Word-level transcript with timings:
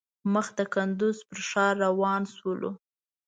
مخ 0.33 0.47
د 0.57 0.59
کندوز 0.73 1.17
پر 1.27 1.39
ښار 1.49 1.73
روان 1.85 2.21
شولو. 2.35 2.71